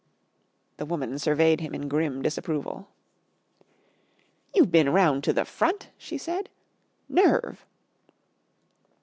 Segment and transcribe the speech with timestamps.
[0.77, 2.87] The woman surveyed him in grim disapproval.
[4.51, 6.49] "You bin round to the front?" she said.
[7.07, 7.67] "Nerve!"